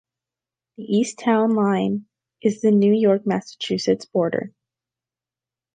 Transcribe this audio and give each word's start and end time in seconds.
The 0.77 0.83
east 0.83 1.19
town 1.19 1.53
line 1.53 2.07
is 2.41 2.61
the 2.61 2.71
New 2.71 2.91
York- 2.91 3.27
Massachusetts 3.27 4.05
border. 4.05 4.51